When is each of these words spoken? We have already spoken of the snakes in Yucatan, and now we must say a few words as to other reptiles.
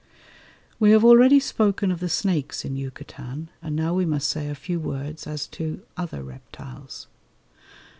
We 0.79 0.89
have 0.93 1.05
already 1.05 1.39
spoken 1.39 1.91
of 1.91 1.99
the 1.99 2.09
snakes 2.09 2.65
in 2.65 2.75
Yucatan, 2.75 3.51
and 3.61 3.75
now 3.75 3.93
we 3.93 4.03
must 4.07 4.29
say 4.29 4.49
a 4.49 4.55
few 4.55 4.79
words 4.79 5.27
as 5.27 5.45
to 5.49 5.81
other 5.95 6.23
reptiles. 6.23 7.05